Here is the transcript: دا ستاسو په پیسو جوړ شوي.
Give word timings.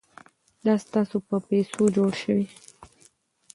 دا 0.65 0.73
ستاسو 0.85 1.17
په 1.27 1.35
پیسو 1.47 1.83
جوړ 1.95 2.11
شوي. 2.23 2.47